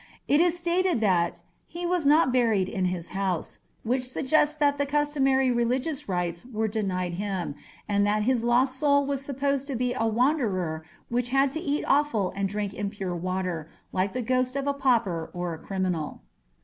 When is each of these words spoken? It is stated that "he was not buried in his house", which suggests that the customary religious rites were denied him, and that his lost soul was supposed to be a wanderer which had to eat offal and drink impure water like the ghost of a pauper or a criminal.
It 0.27 0.41
is 0.41 0.57
stated 0.57 0.99
that 1.01 1.43
"he 1.67 1.85
was 1.85 2.07
not 2.07 2.33
buried 2.33 2.67
in 2.67 2.85
his 2.85 3.09
house", 3.09 3.59
which 3.83 4.09
suggests 4.09 4.57
that 4.57 4.79
the 4.79 4.85
customary 4.87 5.51
religious 5.51 6.09
rites 6.09 6.43
were 6.43 6.67
denied 6.67 7.13
him, 7.13 7.53
and 7.87 8.03
that 8.07 8.23
his 8.23 8.43
lost 8.43 8.79
soul 8.79 9.05
was 9.05 9.23
supposed 9.23 9.67
to 9.67 9.75
be 9.75 9.93
a 9.93 10.07
wanderer 10.07 10.83
which 11.09 11.29
had 11.29 11.51
to 11.51 11.59
eat 11.59 11.85
offal 11.87 12.31
and 12.35 12.49
drink 12.49 12.73
impure 12.73 13.15
water 13.15 13.69
like 13.91 14.13
the 14.13 14.23
ghost 14.23 14.55
of 14.55 14.65
a 14.65 14.73
pauper 14.73 15.29
or 15.35 15.53
a 15.53 15.59
criminal. 15.59 16.23